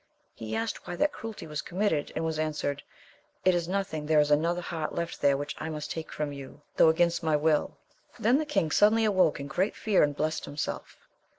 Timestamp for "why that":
0.87-1.11